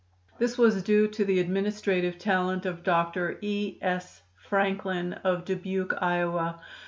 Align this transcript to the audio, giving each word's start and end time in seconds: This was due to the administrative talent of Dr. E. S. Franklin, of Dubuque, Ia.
This 0.39 0.57
was 0.57 0.81
due 0.81 1.07
to 1.09 1.23
the 1.23 1.39
administrative 1.39 2.17
talent 2.17 2.65
of 2.65 2.81
Dr. 2.83 3.37
E. 3.41 3.77
S. 3.83 4.23
Franklin, 4.35 5.13
of 5.23 5.45
Dubuque, 5.45 5.93
Ia. 6.01 6.55